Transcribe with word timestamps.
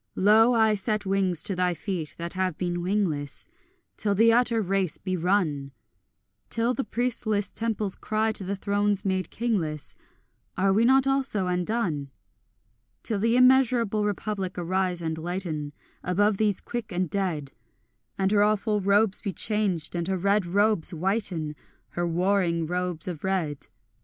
Lo, 0.15 0.51
I 0.55 0.73
set 0.73 1.05
wings 1.05 1.43
to 1.43 1.55
thy 1.55 1.75
feet 1.75 2.15
that 2.17 2.33
have 2.33 2.57
been 2.57 2.81
wingless, 2.81 3.47
Till 3.97 4.15
the 4.15 4.33
utter 4.33 4.59
race 4.59 4.97
be 4.97 5.15
run; 5.15 5.73
Till 6.49 6.73
the 6.73 6.83
priestless 6.83 7.51
temples 7.51 7.97
cry 7.97 8.31
to 8.31 8.43
the 8.43 8.55
thrones 8.55 9.05
made 9.05 9.29
kingless, 9.29 9.95
Are 10.57 10.73
we 10.73 10.85
not 10.85 11.05
also 11.05 11.45
undone? 11.45 12.09
Till 13.03 13.19
the 13.19 13.37
immeasurable 13.37 14.03
Republic 14.03 14.57
arise 14.57 15.03
and 15.03 15.19
lighten 15.19 15.71
Above 16.01 16.37
these 16.37 16.61
quick 16.61 16.91
and 16.91 17.07
dead, 17.07 17.51
And 18.17 18.31
her 18.31 18.41
awful 18.41 18.81
robes 18.81 19.21
be 19.21 19.31
changed, 19.33 19.93
and 19.95 20.07
her 20.07 20.17
red 20.17 20.47
robes 20.47 20.91
whiten, 20.95 21.55
Her 21.89 22.07
warring 22.07 22.65
robes 22.65 23.07
of 23.07 23.23
red. 23.23 23.67